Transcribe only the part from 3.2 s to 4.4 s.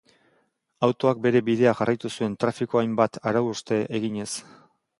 arau-hauste eginez.